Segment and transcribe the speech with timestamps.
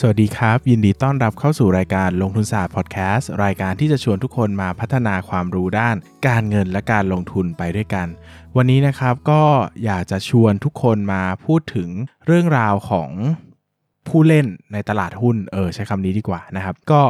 [0.00, 5.96] สวัสดีครับ ยินดีต้อนรับเข้าสู่รายการลงทุนศาสตร์พอดแคสต์รายการที่จะชวนทุกคนมาพัฒนาความรู้ด้าน
[6.28, 8.06] การเงินและการลงทุนไปด้วยกัน
[8.56, 9.42] วันนี้นะครับก็
[9.84, 11.88] อยากจะชวนทุกคนมาพูดถึง
[12.26, 13.10] เรื่องราวของ
[14.08, 17.02] ผู้เล่นในตลาดหุ้นเออใช้คำนี้ดีกว่านะครับ ก็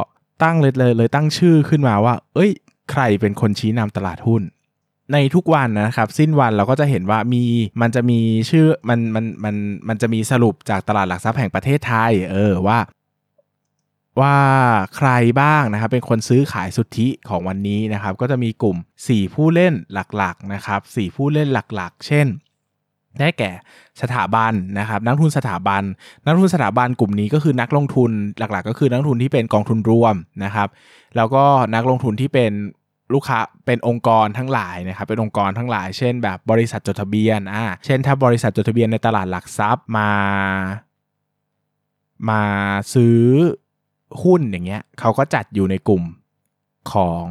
[0.43, 2.51] ตั้งเลยเลยเลยตั้งชื่อขึ้นมาว่า เอ้ย
[2.91, 4.41] ใครเป็นคนชี้นำตลาดหุ้น
[5.13, 7.43] ในทุกวันนะครับ สิ้นวันเราก็จะเห็นว่ามี
[7.81, 9.55] มันจะมีชื่อมันมันมัน
[9.87, 12.79] มันจะมีสรุปจากตลาดหลักทรัพย์แห่งประเทศไทย เออว่า
[14.21, 14.35] ว่า
[14.95, 15.09] ใคร
[15.41, 18.77] บ้างนะครับ เป็นคนซื้อขายสุทธิของวันนี้นะครับ ก็จะมีกลุ่ม
[19.07, 22.27] 4 ผู้เล่นหลักๆนะครับ 4 ผู้เล่นหลักๆ เช่น
[23.19, 23.51] ได้แก่
[24.01, 25.83] สถาบันนะครับนักทุนสถาบัน
[26.25, 30.67] นักทุนสถาบันกลุ่มนี้ก็คือนักลงทุนหลักๆ ก็คือนักทุนที่เป็นกองทุนรวมนะครับ
[31.15, 31.43] แล้วก็
[31.75, 32.51] นักลงทุนที่เป็น
[33.13, 40.11] ลูกค้าเป็นองค์กรทั้งหลายนะครับเป็นองค์กรทั้งหลาย เช่น แบบบริษัทจดทะเบียนอ่าเช่น ถ้าบริษัทจดทะเบียนในตลาดหลักทรัพย์มา
[42.29, 42.41] มา
[42.93, 43.19] ซื้อ
[44.23, 46.03] หุ้นอย่างเงี้ยเขาก็จัดอยู่ในกลุ่ม
[46.93, 47.27] ของ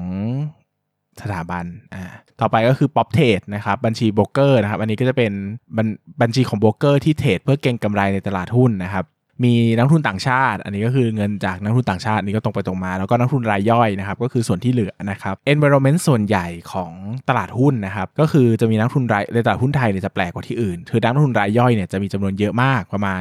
[1.20, 2.04] สถาบันอ่า
[2.40, 5.32] ต่อไปก็คือ prop trade นะครับบัญชีโบรกเกอร์นะครับอันนี้ก็จะเป็น
[5.76, 5.86] บัญ
[6.20, 9.04] บัญชีของโบรกเกอร์ที่เทรดเพื่อเก็งกำไรในตลาดหุ้นนะครับ
[9.44, 16.92] มีนักลงทุนต่างชาติ อันนี้ก็คือเงินจากนักลงทุนต่างชาติอันนี้ก็ตรงไปตรงมา แล้วก็นักลงทุนรายย่อยนะครับก็คือส่วนที่เหลือนะครับ environment ส่วนใหญ่ของ
[17.28, 23.20] ตลาดหุ้นนะครับก็คือจะมีนักลงทุนรายในตลาดหุ้นไทยเนี่ยจะแปลกกว่าที่อื่น คือนักลงทุนรายย่อยเนี่ยจะมีจำนวนเยอะมากประมาณ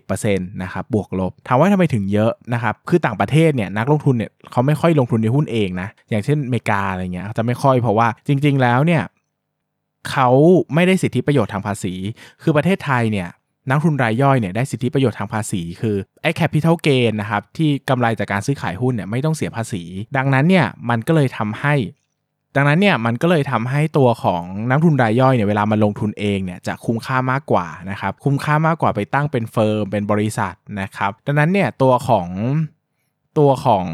[0.00, 9.02] 60%นะครับบวกลบถามว่าทำไมถึงเยอะนะครับคือต่างประเทศเนี่ยนักลงทุนเนี่ยเขาไม่ค่อยลงทุนในหุ้นเองนะอย่างเช่นอเมริกาอะไรเงี้ยจะไม่ค่อยเพราะว่าจริง ๆ แล้วเนี่ย
[10.10, 10.28] เขา
[10.74, 11.94] ไม่ได้สิทธิประโยชน์ทางภาษี
[12.42, 13.28] คือประเทศไทยเนี่ย
[13.70, 19.82] นักทุนรายย่อยเนี่ยได้สิทธิประโยชน์ทางภาษี คือไอ้ capital gain นะครับที่กำไรจากการซื้อขายหุ้นเนี่ยไม่ต้องเสียภาษี
[20.16, 21.74] ดังนั้นเนี่ยมันก็เลยทำให้
[22.56, 32.28] ดังนั้นเนี่ยมันก็เลยทำให้ตัวของนักทุนรายย่อยเนี่ยเวลามาลงทุนเองเนี่ยจะคุ้มค่ามากกว่านะครับคุ้มค่ามากกว่าไปตั้งเป็น firm เป็นบริษัทนะครับดังนั้นเนี่ยตัวของ
[33.38, 33.84] ตัวของ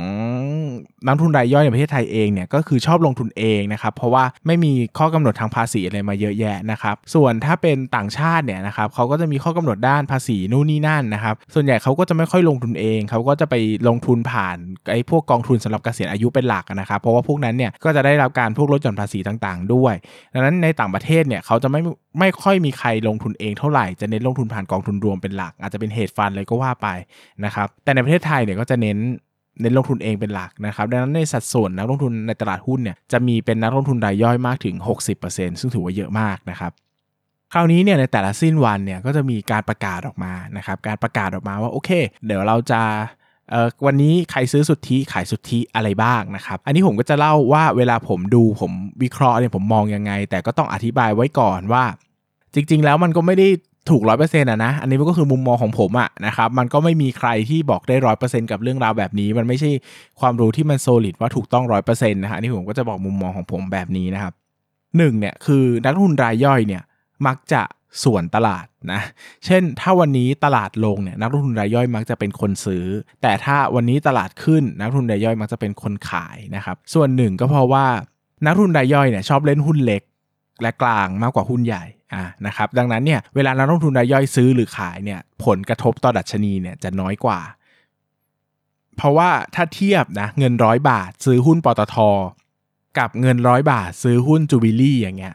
[1.06, 13.54] นักทุนรายย่อยในประเทศไทยเองเนี่ยก็คือชอบลงทุนเองนะครับเพราะว่าไม่มีข้อกำหนดทางภาษีอะไรมาเยอะแยะนะครับส่วนถ้าเป็นต่างชาติเนี่ยนะครับเขาก็จะมีข้อกำหนดด้านภาษีนู่นนี่นั่นนะครับส่วนใหญ่เขาก็จะไม่ค่อยลงทุนเองเขาก็จะไป
[13.88, 14.56] ลงทุนผ่าน
[14.91, 19.94] ไอ้พวกกองทุนสำหรับเกษียณอายุเป็นหลักนะครับเพราะว่าพวกนั้นเนี่ยก็จะได้รับการพวกลดหย่อนภาษีต่างๆ ด้วย
[20.32, 21.81] ดังนั้นในต่างประเทศเนี่ยเขาจะไม่
[22.19, 26.88] ไม่ค่อยมีใครลงทุนเองเท่าไหร่จะเน้นลงทุนผ่านกองทุนรวมเป็นหลัก อาจจะเป็นเฮดฟันเลยก็ว่าไป
[27.44, 28.98] นะครับแต่ในประเทศไทยเนี่ยก็จะเน้น
[29.60, 34.76] เน้นลงทุนเองเป็นหลักนะครับ ดังนั้นในสัดส่วนนักลงทุนในตลาดหุ้นเนี่ยจะมีเป็นนักลงทุนรายย่อยมากถึง
[35.18, 36.72] 60%ซึ่งถือว่าเยอะมากนะครับ
[37.52, 41.90] คราวนี้เนี่ยในแต่ละสิ้นวันเนี่ยก็จะมีการประกาศออกมานะครับการประกาศออกมาว่าโอเค
[42.26, 42.80] เดี๋ยวเราจะ
[43.86, 51.84] วันนี้ใครซื้อสุทธิขายสุทธิอะไรบ้างนะครับ อันนี้ผมก็จะเล่าว่าเวลาผมดูผมวิเคราะห์เนี่ยผมมองยังไง แต่ก็ต้องอธิบายไว้ก่อนว่า
[52.54, 53.48] จริง ๆ แล้วมันก็ไม่ได้
[53.91, 59.70] ถูกร้อยเปอร์เซ็นต์อะนะ อันนี้มันก็คือมุมมองของผมอะนะครับ มันก็ไม่มีใครที่บอกได้ร้อยเปอร์เซ็นต์กับเรื่องราวแบบนี้ มันไม่ใช่
[60.20, 64.32] ความรู้ที่มันโซลิดว่าถูกต้องร้อยเปอร์เซ็นต์นะฮะนี่ผมก็จะบอกมุมมองของผมแบบนี้นะครับ
[64.97, 66.82] หนึ่งเนี่ยคือนักลงทุนรายย่อยเนี่ย
[67.26, 67.62] มักจะ
[68.04, 69.00] ส่วนตลาดนะ
[69.47, 72.84] เช่น ถ้าวันนี้ตลาดลงเนี่ยนักลงทุนรายย่อยมักจะเป็นคนซื้อ
[73.22, 77.87] แต่ถ้าวันนี้ตลาดขึ้นนักลงทุนรายย่อยมักจะเป็นคนขายนะครับ ส่วนหนึ่งก็เพราะว่า
[78.47, 80.03] นักลงทุนรายย่อยเนี่ยชอบเล่นหุ้นเล็ก
[80.62, 81.84] และกลางมากกว่าหุ้นใหญ่
[82.14, 87.40] อ่านะครับดังนั้นเนี่ยเวลานักลงทุนรายย่อยซื้อหรือขายเนี่ยผลกระทบต่อดัชนีเนี่ยจะน้อยกว่า
[88.96, 91.96] เพราะว่าถ้าเทียบนะเงินร้อยบาท ซื้อหุ้นปตท
[92.98, 95.34] กับเงินร้อยบาท ซื้อหุ้นจูบิลี่อย่างเงี้ย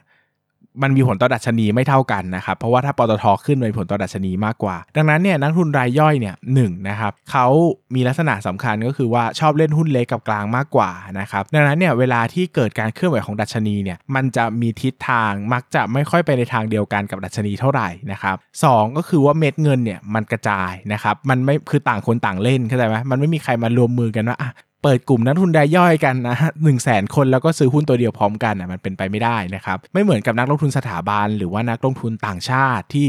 [0.81, 7.47] มันมีผลต่อดัชนีไม่เท่ากันนะครับ เพราะว่าถ้าปตทขึ้นมีผลต่อดัชนีมากกว่า ดังนั้นเนี่ยนักทุนรายย่อยเนี่ยหนึ่งนะครับเขา
[7.95, 24.52] มีลักษณะสำคัญก็คือว่าชอบเล่นหุ้นเล็กกับกลางมากกว่านะครับดังนั้นเนี่ยเวลาที่เกิดการเคลื่อนไหวของดัชนีเนี่ยมันจะมีทิศทางมักจะไม่ค่อยไปในทางเดียวกันกับดัชนีเท่าไหร่นะครับสองก็คือว่าเม็ดเงินเนี่ยมันกระจายนะครับมันไม่คือต่างคนต่างเล่นเข้าใจไหมมันไม่มีใครมารวมมือกันว่าอะ
[24.84, 33.08] เปิดกลุ่มนักทุนรายย่อยกันนะหนึ่งแสนคนแล้วก็ซื้อหุ้นตัวเดียวพร้อมกันอะมันเป็นไปไม่ได้นะครับไม่เหมือนกับนักลงทุนสถาบันหรือว่านักลงทุนต่างชาติที่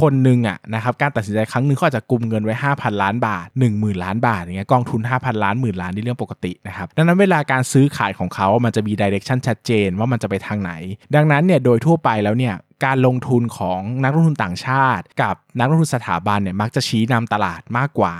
[0.00, 10.72] คนหนึ่งอะนะครับการตัดสินใจครั้งหนึ่งเขาอาจจะกลุ่มเงินไว้ 5,000 ล้านบาท 1 0,000 ล้านบาทอย่างเงี้ยกองทุน 5,000 ล้านหมื่นล้านนี่เรื่องปกตินะครับดังนั้นเวลาการซื้อขายของเขา มันจะมีดิเรกชันชัดเจนว่ามันจะไปทางไหน
[11.14, 12.54] ดังนั้นเนี่ยโดยทั่วไปแล้วเนี่ย
[12.84, 18.14] การลงทุนของนักลงทุนต่างชาติ กับนักลงทุนสถาบันเนี่ยมักจะชี้นำตลาดมากกว่า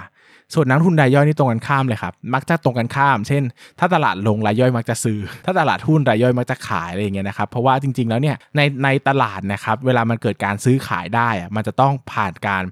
[0.54, 3.42] ส่วนนักทุนรายย่อยนี่ตรงกันข้ามเลยครับ มักจะตรงกันข้าม เช่น
[3.78, 12.62] ถ้าตลาดลงรายย่อยมักจะซื้อ ถ้าตลาดหุ้นรายย่อยมักจะขายอะไรอย่างเงี้ยนะครับ เพราะว่าจริง ๆ แล้วเนี่ยในในตลาดนะครับ เวลามันเกิดการซื้อขายได้อะมันจะต้องผ่านการ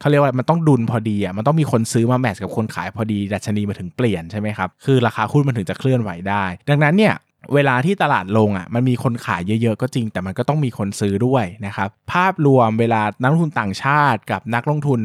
[0.00, 7.14] เขาเรียกว่ามันต้องดุลพอดีอะมันต้องมีคนซื้อมาแมทช์กับคนขายพอดีดัชนีมาถึงเปลี่ยนใช่ไหมครับคือราคาหุ้นมันถึงจะเคลื่อนไหวได้ ดังนั้นเนี่ย
[7.54, 15.00] เวลาที่ตลาดลงอะมันมีคนขายเยอะๆก็จริง แต่มันก็ต้องมีคนซื้อด้วยนะครับ ภาพรวมเวลานักลงทุนต่างชาติ กับนักลงทุน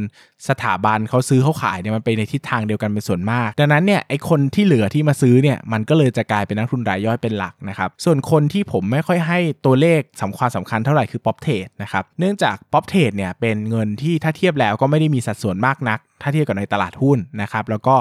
[0.50, 17.96] สถาบันเขาซื้อเขาขายเนี่ยมันไปในทิศทางเดียวกันเป็นส่วนมาก ดังนั้นเนี่ยไอ้คนที่เหลือที่มาซื้อเนี่ยมันก็เลยจะกลายเป็นนักทุนรายย่อยเป็นหลักนะครับส่วนคนที่ผมไม่ค่อยให้ตัวเลขสำคัญสำคัญเท่าไหร่คือ prop trade นะครับเนื่องจาก prop trade เนี่ยเป็นเงินที่ถ้าเทียบแล้วก็ไม่ได้มีสัดส่วนมากนัก ถ้าเทียบกับในตลาดหุ้นนะครับแล้วก็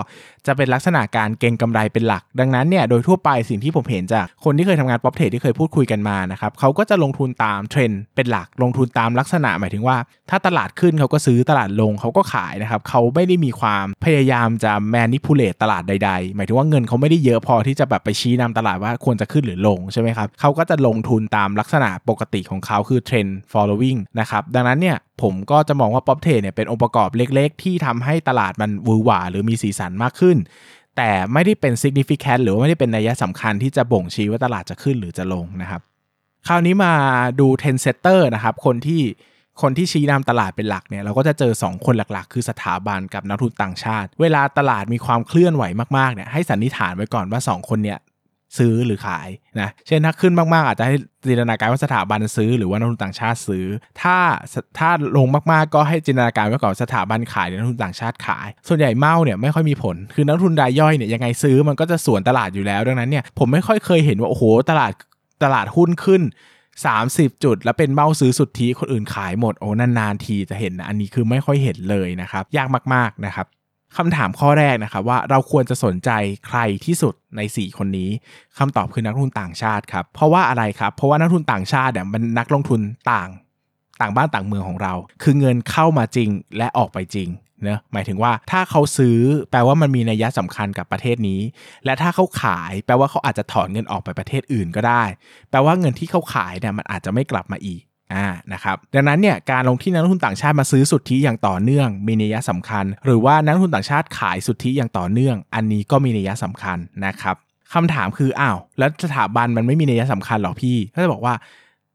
[0.46, 9.96] จะเป็นลักษณะการเก็งกำไรเป็นหลัก ดังนั้นเนี่ยโดยทั่วไปสิ่งที่ผมเห็นจากคนที่เคยทำงาน prop trade ที่เคยพูดคุยกันมานะครับเขาก็จะลงทุนตามเทรนด์เป็นหลักลงทุนตามลักษณะหมายถึงว่า
[10.30, 30.36] ถ้าตลาดขึ้นเขาก็ซื้อตลาดลงเขาก็ขายนะครับเขาไม่ได้มีความพยายามจะ manipulate ตลาดใด ๆ หมายถึงว่าเงินเขาไม่ได้เยอะพอที่จะแบบไปชี้นำตลาดว่าควรจะขึ้นหรือลงใช่ไหมครับเขาก็จะลงทุนตามลักษณะปกติของเขาคือเทรนด์ following นะครับดังนั้นเนี่ยผมก็จะมองว่า prop trade เนี่ยเป็นองค์ประกอบเล็ก ๆ ที่ทำให้ตลาดมันวือหวาหรือมีสีสันมากขึ้น
[30.96, 35.80] แต่ไม่ได้เป็น significant หรือว่าไม่ได้เป็นนัยสำคัญที่จะบ่งชี้ว่าตลาดจะขึ้นหรือจะลงนะครับ
[36.48, 36.92] คราวนี้มา
[37.40, 39.02] ดู10 setter นะครับ คนที่
[39.62, 45.64] คนที่ชี้นำตลาดเป็นหลักเนี่ยเราก็จะเจอ 2 คนหลักๆ คือสถาบันกับนักทุนต่างชาติ เวลาตลาดมีความเคลื่อนไหว
[45.98, 47.98] มากๆเนี่ยให้สันนิษฐานไว้ก่อนว่า 2 คนเนี่ย
[48.58, 49.28] ซื้อหรือขาย
[49.60, 50.94] นะเช่นถ้าขึ้นมากๆ อาจจะให้
[51.28, 53.66] จินตนาการว่าสถาบันซื้อหรือว่านักทุนต่างชาติซื้อ
[54.00, 54.16] ถ้า
[54.78, 64.92] ถ้าลงมากๆ ก็ให้จินตนาการไว้ก่อนสถาบันขายหรือนักทุนต่างชาติขาย ส่วนใหญ่เมาเนี่ยไม่ค่อยมีผล คือนักทุนรายย่อยเนี่ยยังไงซื้อมันก็จะสวนตลาดอยู่แล้วดังนั้นเนี่ยผมไม่ค่อยเคยเห็นว่าโอ้โหตลาด
[65.42, 66.22] ตลาดหุ้นขึ้น
[66.86, 73.46] 30 จุด แล้วเป็นเมาซื้อสุดทธิคนอื่นขายหมดโอ้นานๆทีจะเห็นนะอันนี้คือไม่ค่อยเห็นเลยนะครับยากมากๆนะครับ
[73.96, 76.10] คำถามข้อแรกนะครับว่าเราควรจะสนใจ
[76.46, 78.10] ใครที่สุดใน 4 คนนี้
[78.58, 82.80] คำตอบคือนักลงทุนต่างชาติครับ เพราะว่าอะไรครับ เพราะว่านักลงทุนต่างชาติเนี่ยมันนักลงทุน
[83.12, 83.28] ต่าง
[84.00, 87.28] ต่างบ้านต่างเมืองของเรา คือเงินเข้ามาจริงและออกไปจริง
[87.64, 89.18] เนะหมายถึงว่าถ้าเขาซื้อ
[89.50, 91.40] แปลว่ามันมีนัยสำคัญกับประเทศนี้
[91.84, 95.02] และถ้าเขาขาย แปลว่าเขาอาจจะถอนเงินออกไปประเทศอื่นก็ได้
[95.50, 97.82] แปลว่าเงินที่เขาขายเนี่ยมันอาจจะไม่กลับมาอีก
[98.14, 107.36] อ่านะครับดังนั้นเนี่ยการลงที่นักลงทุนต่างชาติมาซื้อสุทธิอย่างต่อเนื่องมีนัยสำคัญ หรือว่านักลงทุนต่างชาติขายสุทธิอย่างต่อเนื่อง อันนี้ก็มีนัยสำคัญนะครับ
[107.74, 111.34] คำถามคืออ้าวแล้วสถาบันมันไม่มีนัยสำคัญหรอพี่ก็จะบอกว่า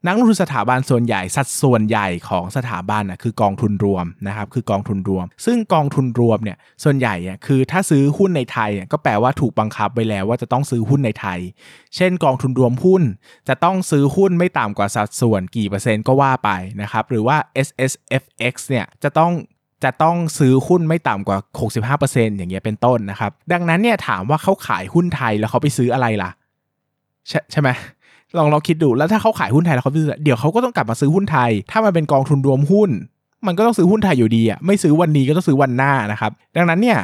[0.06, 11.40] นักลงทุนสถาบันส่วนใหญ่สัดส่วนใหญ่ของสถาบันอะคือกองทุนรวมนะครับคือกองทุนรวม ซึ่งกองทุนรวมเนี่ยส่วนใหญ่อะคือถ้าซื้อหุ้นในไทยก็แปลว่าถูกบังคับไว้แล้วว่าจะต้องซื้อหุ้นในไทย
[11.96, 13.02] เช่น กองทุนรวมหุ้น
[13.48, 16.50] จะต้องซื้อหุ้นไม่ต่ำกว่าสัดส่วนกี่เปอร์เซ็นต์ก็ว่าไป
[16.82, 17.36] นะครับหรือว่า
[17.66, 17.92] S S
[18.22, 19.32] F X เนี่ยจะต้อง
[19.84, 21.38] จะต้องซื้อหุ้นไม่ต่ำกว่า
[21.88, 26.30] 65%อย่างเงี้ยเป็นต้นนะครับ ดังนั้นเนี่ยถามว่าเขาขายหุ้นไทยแล้วเขาไปซื้ออะไรล่ะ
[27.28, 27.70] ใช่ใช่ไหม
[28.38, 29.92] ลองเราคิดดูแล้วถ้าเขาขายหุ้นไทยแล้วเขา
[30.24, 32.90] เดี๋ยวเขาก็ต้องกลับมาซื้อหุ้นไทย ถ้ามันเป็นกองทุนรวมหุ้น
[33.46, 37.00] มันก็ต้องซื้อหุ้นไทยอยู่ดีอะไม่ซื้อวันนี้ก็ต้องซื้อวันหน้านะครับ ดังนั้นเนี่ย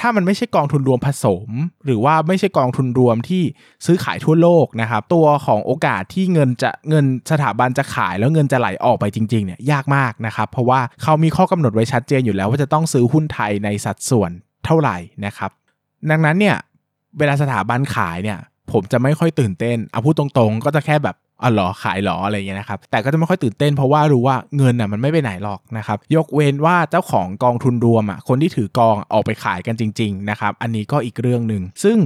[0.00, 1.48] ถ้ามันไม่ใช่กองทุนรวมผสม
[1.86, 3.42] หรือว่าไม่ใช่กองทุนรวมที่
[3.86, 14.30] ซื้อขายทั่วโลกนะครับตัวของโอกาสที่เงินจะเงินสถาบันจะขายแล้วเงินจะไหลออกไปจริงๆเนี่ยยากมากนะครับเพราะว่าเขามีข้อกำหนดไว้ชัดเจนอยู่แล้วว่าจะต้องซื้อหุ้นไทยในสัดส่วน
[14.66, 14.96] เท่าไหร่
[15.26, 15.50] นะครับ
[16.10, 16.56] ดังนั้นเนี่ย
[17.18, 18.38] เวลาสถาบันขายเนี่ย
[18.72, 31.98] ผมจะไม่ค่อยตื่นเต้นเอาพูดตรงๆ ก็จะแค่แบบอ๋อหรอขายหรออะไรเงี้ยนะครับแต่ก็จะไม่ค่อยตื่นเต้นเพราะว่ารู้ว่าเงินอะมันไม่ไปไหนหรอกนะครับยกเว้นว่าเจ้าของกองทุนรวมอะคนที่ถือกองออกไปขายกันจริงๆนะครับอันนี้ก็อีกเรื่องหนึ่งซึ่ง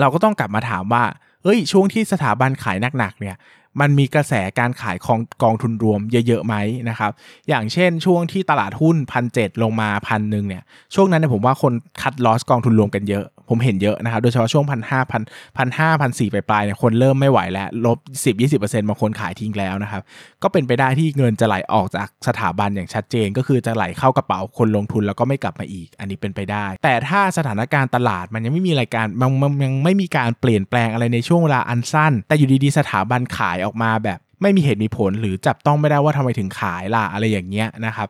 [0.00, 1.04] เราก็ต้องกลับมาถามว่า
[1.42, 3.36] เอ้ยช่วงที่สถาบันขายหนักๆเนี่ย
[3.80, 6.54] มันมีกระแสการขายของกองทุนรวมเยอะๆไหม
[6.88, 7.12] นะครับ
[7.48, 10.62] อย่างเช่นช่วงที่ตลาดหุ้นพันเลงมาพันหนึ่งเนี่ย
[10.94, 11.72] ช่วงนั้นเนี่ยผมว่าคน
[12.02, 15.22] คัดลอสกองทุนรวมกันเยอะ ผมเห็นเยอะนะครับ โดยเฉพาะช่วงพันห้าพัน
[15.56, 20.02] พันห้าพันสี่ปลายเนี่ยคนเริ่มไม่ไหวแล้ว ลบสิบยี่สิบเปอร์เซ็นต์บางคนขายทิ้งแล้วนะครับ
[20.42, 29.30] ก็เป็นไปได้ที่เงินจะไหลออกจากสถาบันอย่างชัดเจน ก็คือจะไหลเข้ากระเป๋าคนลงทุนแล้วก็ไม่กลับมาอีก อันนี้เป็นไปได้ แต่ถ้าสถานการณ์ตลาดมันยังไม่มีรายการมัน
[29.64, 38.08] ยังไม่มีการเปลี่ยนแปลงอะไรในช่วงเวลาอันสั้น แต่อยู่ดีๆสถาบันขายออกมาแบบ ไม่มีเหตุมีผลหรือจับต้องไม่ได้ว่าทำไมถึงขายล่ะอะไรอย่างเงี้ยนะครับ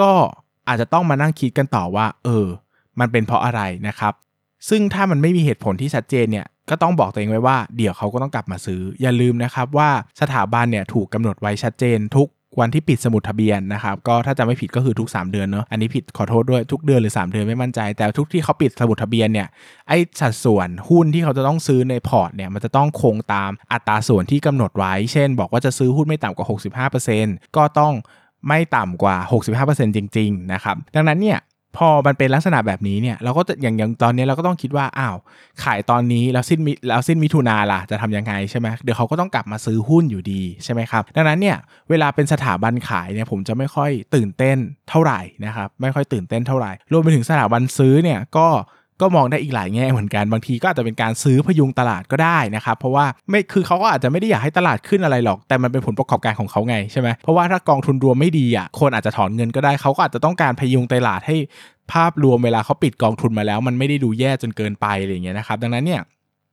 [0.00, 0.10] ก็
[0.68, 2.46] อาจจะต้องมานั่งคิดกันต่อว่า เออ
[3.00, 4.12] มันเป็นเพราะอะไรนะครับ
[4.68, 9.90] ซึ่งถ้ามันไม่มีเหตุผลที่ชัดเจนเนี่ยก็ต้องบอกตัวเองไว้ว่าเดี๋ยวเขาก็ต้องกลับมาซื้อ อย่าลืมนะครับว่า
[10.20, 12.28] สถาบันเนี่ยถูกกาหนดไว้ชัดเจน ทุก
[12.60, 19.48] วันที่ปิดสมุดทะเบียนนะครับก็ถ้าจะไม่ผิดก็คือทุก 3 เดือนเนาะอันนี้ผิดขอโทษด้วยทุกเดือนหรือ 3 เดือนไม่มั่นใจ แต่ทุกที่เขาปิดสมุดทะเบียนเนี่ย
[19.88, 27.92] ไอ้สัดส่วนหุ้นที่เขาจะต้องซื้อในพอร์ตเนี่ยมันจะต้องคงตามอัตราส่วนที่กำหนดไว้ เช่น บอกว่าจะซื้อหุ้นไม่ต่ำกว่า 65%ก็ต้อง
[28.48, 29.16] ไม่ต่ำกว่า
[29.66, 31.38] 65%จริง ๆ นะครับ ดังนั้นเนี่ย
[31.76, 35.16] พอมันเป็นลักษณะแบบนี้เนี่ยเราก็อย่างอย่างตอนนี้เราก็ต้องคิดว่าอ้าว
[35.64, 41.56] ขายตอนนี้แล้วสิ้นมิแล้วสิ้นมิถุนาล่ะจะทำยังไงใช่ไหมเดี๋ยวเขาก็ต้องกลับมาซื้อหุ้นอยู่ดีใช่ไหมครับดังนั้นเนี่ย
[41.90, 44.58] เวลาเป็นสถาบันขายเนี่ยผมจะไม่ค่อยตื่นเต้น
[44.90, 48.46] เท่าไหร่นะครับไม่ค่อยตื่นเต้นเท่าไหร่รวมไปถึงสถาบันซื้อเนี่ยก็
[49.00, 61.36] ก็มองได้อีกหลายแง่เหมือนกันบางทีก็อาจจะเป็นการซื้อพยุงตลาดก็ได้นะครับ เพราะว่าไม่คือเขาก็อาจจะไม่ได้อยากให้ตลาดขึ้นอะไรหรอก แต่มันเป็นผลประกอบการของเขาไงใช่ไหมเพราะว่าถ้ากองทุนรวมไม่ดีอะคนอาจจะถอนเงินก็ได้เขาก็อาจจะต้องการพยุงตลาดให้
[61.92, 66.00] ภาพรวมเวลาเขาปิดกองทุนมาแล้ว มันไม่ได้ดูแย่จนเกินไปอะไรอย่างเงี้ยนะครับดังนั้นเนี่ย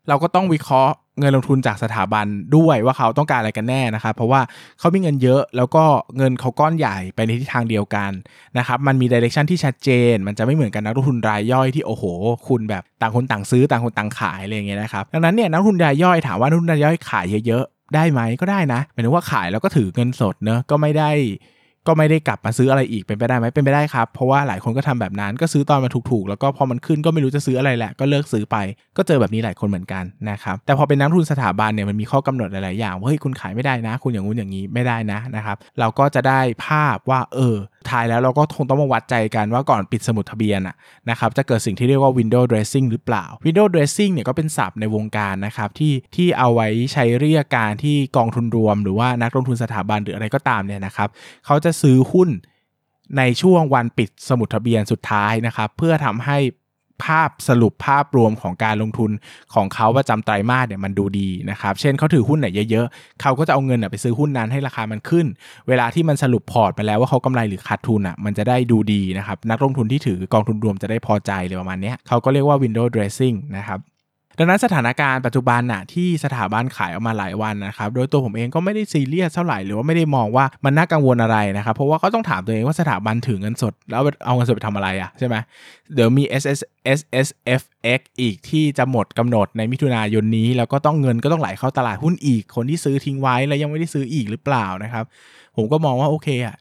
[0.09, 4.41] เราก็ต้องวิเคราะห์เงินลงทุนจากสถาบันด้วยว่าเขาต้องการอะไรกันแน่นะครับ เพราะว่า
[4.79, 5.83] เขามีเงินเยอะแล้วก็
[6.17, 8.11] เงินเขาก้อนใหญ่ไปในทิศทางเดียวกัน
[8.57, 12.03] นะครับมันมีดิเรกชันที่ชัดเจน มันจะไม่เหมือนกันนักลงทุนรายย่อยที่โอ้โห
[12.47, 21.11] คุณแบบต่างคนต่างซื้อต่างคนต่างขายอะไรอย่างเงี้ยนะครับดังนั้นเนี่ยนักลงทุนรายย่อยถามว่านักลงทุนรายย่อยขายเยอะๆได้ไหมก็ได้นะหมายถึงว่าขายแล้วก็ถือเงินสดเนอะก็ไม่ได้
[21.88, 28.58] ก็ไม่ได้กลับมาซื้ออะไรอีกเป็นไปได้ไหมเป็นไปได้ครับ เพราะว่าหลายคนก็ทำแบบนั้นก็ซื้อตอนมันถูกๆ แล้วก็พอมันขึ้นก็ไม่รู้จะซื้ออะไรแหละก็เลิกซื้อไป
[28.98, 37.56] ก็เจอแบบนี้หลายคนเหมือนกันนะครับแต่พอเป็นนักทุนสถาบันเนี่ยมันมีข้อกำหนดหลายๆอย่างว่าเฮ้ยคุณขายไม่ได้นะ คุณอย่างงู้นอย่างนี้ไม่ได้นะนะครับเราก็จะได้ภาพว่าเออ
[37.91, 40.75] ท้ายแล้วเราก็คงต้องมาวัดใจกันว่าก่อนปิดสมุดทะเบียนอะ
[41.10, 51.10] นะครับจะเกิดสิ่งที่เรียกว่า window dressing หรือเปล่า window dressing เนี่ยก็เป็นศัพท์ในวงการนะครับที่ที่เอาไว้ใช้เรียกการที่กองทุนรวม หรือว่านักลงทุนสถาบันหรืออะไรก็ตามเนี่ยนะครับ
[51.46, 52.29] เขาจะซื้อหุ้น
[53.17, 56.38] ในช่วงวันปิดสมุดทะเบียนสุดท้ายนะครับเพื่อทำให้
[57.05, 59.11] ภาพสรุปภาพรวมของการลงทุน
[59.53, 65.25] ของเขาประจำไตรมาสเนี่ยมันดูดีนะครับ เช่นเขาถือหุ้นไหนเยอะๆ เขาก็จะเอาเงินไปซื้อหุ้นนั้นให้ราคามันขึ้น
[65.67, 73.79] เวลาที่มันสรุปพอร์ตไปแล้วว่าเขากำไรหรือขาดทุนอะมันจะได้ดูดีนะครับ นักลงทุนที่ถือกองทุนรวมจะได้พอใจเลยประมาณนี้เขาก็เรียกว่า window dressing นะครับ
[74.39, 85.36] ดังนั้นสถานการณ์ปัจจุบันน่ะที่สถาบันขายออกมาหลายวันนะครับโดยตัวผมเองก็ไม่ได้ซีเรียสเท่าไหร่หรือว่าไม่ได้มองว่ามันน่ากังวลอะไรนะครับเพราะว่าก็ต้องถามตัวเองว่าสถาบันถือเงินสด แล้วเอาเงินสดไปทำอะไรอะใช่ไหม
[85.94, 86.60] เดี๋ยวมี S S
[86.98, 87.27] S S
[87.60, 87.63] F
[87.98, 95.03] X อีกที่จะหมดกำหนดในมิถุนายนนี้ แล้วก็ต้องเงินก็ต้องไหลเข้าตลาดหุ้นอีก คนที่ซื้อทิ้งไว้แล้วยังไม่ได้ซื้ออีกหรือเปล่านะครับ
[95.56, 96.56] ผมก็มองว่าโอเคอะ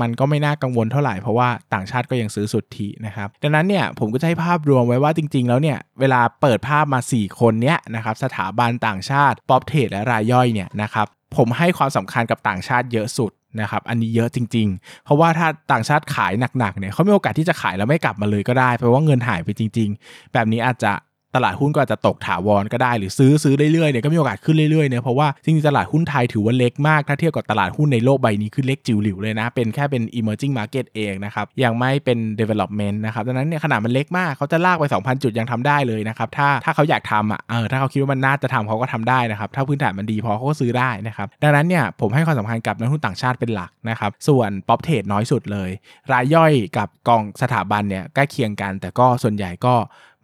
[0.00, 11.06] มันก็ไม่น่ากังวลเท่าไหร่เพราะว่าต่างชาติก็ยังซื้อสุทธินะครับดังนั้นเนี่ยผมก็จะให้ภาพรวมไว้ว่าจริง ๆ แล้วเนี่ยเวลาเปิดภาพมา 4 คนเนี้ยนะครับสถาบันต่างชาติ prop trade และรายย่อยเนี่ยนะครับ
[11.36, 20.92] ผมให้ความสำคัญกับต่างชาติเยอะสุดนะครับอันนี้เยอะจริง ๆ เพราะว่าถ้าต่างชาติขายหนักๆเนี่ยเขามีโอกาสที่จะขายแล้วไม่กลับมาเลยก็ได้ เพราะว่าเงินหายไปจริง ๆ แบบนี้อาจจะ
[21.34, 45.70] ตลาดหุ้นก็อาจจะตกถาวรก็ได้หรือซื้อซื้อเรื่อยๆเนี่ยก็มีโอกาสขึ้นเรื่อยๆเนี่ยเพราะว่าจริงๆตลาดหุ้นไทยถือว่าเล็กมาก ถ้าเทียบกับตลาดหุ้นในโลกใบนี้คือเล็กจิ๋วหลิวเลยนะ เป็นแค่เป็น emerging market เองนะครับยังไม่เป็น development นะครับดังนั้นเนี่ยขนาดมันเล็กมากเขาจะลากไป 2,000 จุดยังทำได้เลยนะครับถ้าถ้าเขาอยากทำอะเออถ้าเขาคิดว่ามันน่าจะทำเขาก็ทำได้นะครับถ้าพื้นฐานมันดีพอเขาก็ซื้อได้นะครับดังนั้นเนี่ยผมให้ความสำคัญกับนักทุนต่างชาติเป็นหลักนะครับส่วน prop trade น้อยสุดเลย
[46.12, 49.74] รายย่อยกับกองสถาบันเนี่ยใกล้เคียงกัน แต่ก็ส่วนใหญ่ก็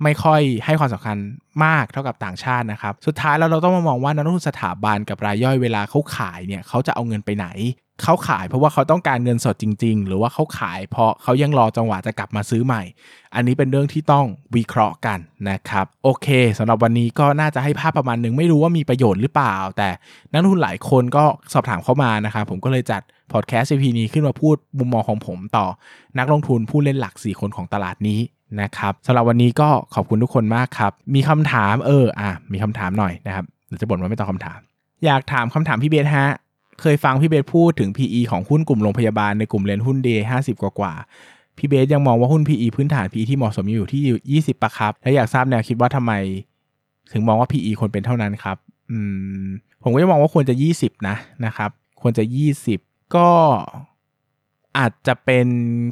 [0.02, 1.16] ไม่ค่อยให้ความสำคัญ
[1.64, 7.48] มากเท่ากับต่างชาตินะครับ สุดท้ายแล้วเราต้องมามองว่านักลงทุนสถาบันกับรายย่อยเวลาเขาขายเนี่ยเขาจะเอาเงินไปไหน
[8.02, 12.82] เขาขายเพราะว่าเขาต้องการเงินสดจริง ๆ หรือว่าเขาขายเพราะเขายังรอจังหวะจะกลับมาซื้อใหม่
[13.34, 15.18] อันนี้เป็นเรื่องที่ต้องวิเคราะห์กัน
[15.50, 16.28] นะครับ โอเค
[16.58, 19.88] สำหรับวันนี้ก็น่าจะให้ภาพประมาณหนึ่งไม่รู้ว่ามีประโยชน์หรือเปล่า แต่
[20.32, 25.66] นักลงทุนหลายคนก็สอบถามเข้ามานะครับผมก็เลยจัดพอดแคสต์ EP นี้ขึ้นมาพูดมุมมองของผมต่อ
[26.18, 28.20] นักลงทุนผู้เล่นหลัก 4 คนของตลาดนี้
[28.60, 34.58] นะครับสำหรับวันนี้ก็ขอบคุณทุกคนมากครับ มีคำถามเอออะมีคำถามหน่อยนะครับเดี๋ยวจะบ่นว่าไม่ตอบคาถาม
[35.04, 36.28] อยากถามคำถามพี่เบสฮะ
[36.80, 40.94] เคยฟังพี่เบสพูดถึง PE ของหุ้นกลุ่มโรงพยาบาลในกลุ่มเรียนหุ้นเดย์ห้าสิบกว่า
[41.58, 46.12] พี่เบสยังมองว่าหุ้น PE พื้นฐาน PE ที่เหมาะสมอยู่ที่ 20ปะครับ และอยากทราบแนวคิดว่าทำไม
[47.12, 48.56] ถึงมองว่า PE ควรเป็นเท่านั้นครับ
[48.90, 48.98] อื
[49.44, 49.46] ม
[49.82, 51.16] ผมก็จะมองว่าควรจะ 20 นะ
[51.46, 51.70] นะครับ
[52.02, 52.24] ควรจะ
[52.68, 53.28] 20 ก็
[54.78, 55.48] อาจจะเป็น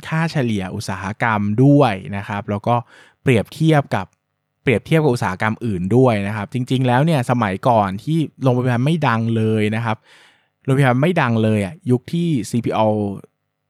[0.08, 2.74] ค่าเฉลี่ยอุตสาหกรรมด้วยนะครับ แล้วก็
[3.22, 4.06] เปรียบเทียบกับ
[4.62, 9.96] เปรียบเทียบกับอุตสาหกรรมอื่นด้วยนะครับ จริง ๆ แล้วเนี่ยสมัยก่อนที่โรงพยาบาลไม่ดังเลยนะครับ
[10.64, 12.88] โรงพยาบาลไม่ดังเลยอะยุคที่ CPO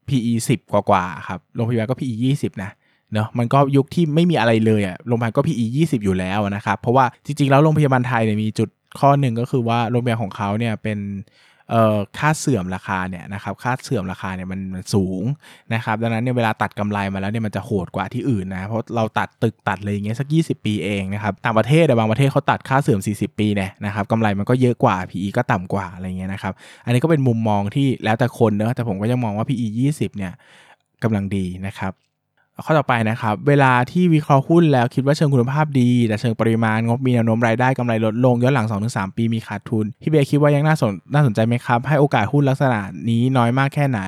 [0.08, 2.70] PE 10 กว่าๆครับโรงพยาบาลก็ PE 20 นะ
[3.12, 8.68] เนาะมันก็ยุคที่ไม่มีอะไรเลยอะโรงพยาบาลก็ PE 20 อยู่แล้วนะครับ เพราะว่าจริงๆ แล้วโรงพยาบาลไทยเนี่ยมีจุด
[9.00, 10.98] ข้อหนึ่งก็คือว่าโรงพยาบาลของเขาเนี่ยเป็น
[12.18, 14.60] ค่าเสื่อมราคาเนี่ยนะครับค่าเสื่อมราคาเนี่ยมัน
[14.94, 15.22] สูง
[15.74, 26.52] นะครับดังนั้นเนี่ยเวลาตัดกำไรมาแล้วเนี่ยมันจะโหดกว่าที่อื่นนะเพราะเราตัดตึกตัดอะไรอย่างเงี้ยสัก 20 ปีเองนะครับต่างประเทศแต่บางประเทศเขาตัดค่าเสื่อม 40 ปีเนี่ยนะครับกำไรมันก็เยอะกว่า PE ก็ต่ำกว่าอะไรเงี้ยนะครับ
[26.84, 30.32] อันนี้ก็เป็นมุมมองที่แล้วแต่คนเนอะแต่ผมก็ยังมองว่า PE 20 เนี่ย
[31.02, 31.92] กำลังดีนะครับ
[32.64, 44.00] ข้อต่อไปนะครับ เวลาที่วิเคราะห์หุ้นแล้วคิดว่าเชิงคุณภาพดี แต่เชิงปริมาณงบมีแนวโน้มรายได้กำไรลดลงย้อนหลัง 2-3 ปีมีขาดทุนพี่เบย์คิดว่ายังน่าสนน่าสนใจไหมครับ ให้โอกาสหุ้นลักษณะนี้น้อยมากแค่ไหน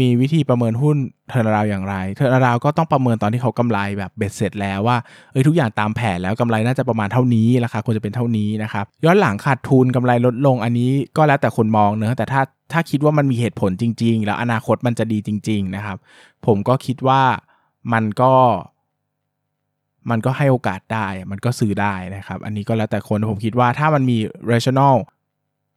[0.00, 0.96] มีวิธีประเมินหุ้น
[1.28, 4.96] turnaround อย่างไร turnaround ก็ต้องประเมินตอนที่เขากำไรแบบเบ็ดเสร็จแล้วว่า
[5.32, 12.42] เอ้ยทุกอย่างตามแผนแล้วกำไรน่าจะประมาณเท่านี้ราคาควรจะเป็นเท่านี้นะครับย้อนหลังขาดทุนกำไรลดลงอันนี้ก็แล้วแต่คนมองเนอะแต่ถ้า
[12.72, 15.96] ถ้าคิดว่ามันมีเหตุผลจริง ๆ แล้วอนาคตมันจะดีจริง ๆ นะครับ
[16.46, 17.22] ผมก็คิดว่า
[17.92, 18.32] มันก็
[20.10, 24.18] มันก็ให้โอกาสได้ มันก็ซื้อได้นะครับ อันนี้ก็แล้วแต่คนผมคิดว่าถ้ามันมี
[24.50, 24.96] rational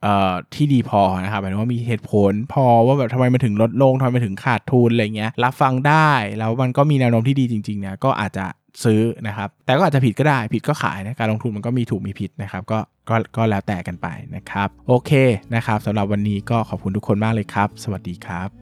[0.02, 8.46] เอ่อที่ดีพอนะครับหมายถึงว่ามีเหตุผลพอว่าแบบทำไมมันถึงลดลงทำไมมันถึงขาดทุนอะไรเงี้ย รับฟังได้ แล้วมันก็มีแนวโน้มที่ดีจริงๆเนี่ยก็อาจจะ
[8.84, 12.78] ซื้อนะครับ แต่ก็อาจจะผิดก็ได้ ผิดก็ขายนะ การลงทุนมันก็มีถูกมีผิดนะครับ ก็
[13.08, 15.10] ก็ก็แล้วแต่กันไปนะครับ โอเค
[15.54, 18.61] นะครับสำหรับวันนี้ก็ขอบคุณทุกคนมากเลยครับ สวัสดีครับ